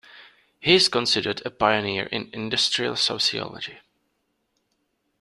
[0.59, 3.81] He is considered a pioneer in industrial sociology.